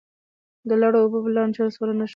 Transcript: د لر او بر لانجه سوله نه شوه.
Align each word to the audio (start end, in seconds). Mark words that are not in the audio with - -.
د 0.67 0.71
لر 0.81 0.93
او 1.01 1.05
بر 1.13 1.21
لانجه 1.35 1.65
سوله 1.75 1.93
نه 1.99 2.05
شوه. 2.07 2.09